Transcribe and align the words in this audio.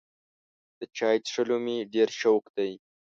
د 0.79 0.81
چای 0.97 1.17
څښلو 1.25 1.57
مې 1.65 1.77
ډېر 1.93 2.09
شوق 2.19 2.43
دی. 2.57 2.71